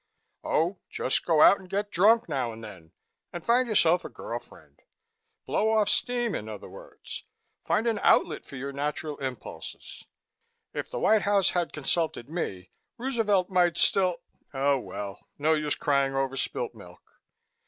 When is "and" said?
1.59-1.69, 2.51-2.63, 3.31-3.45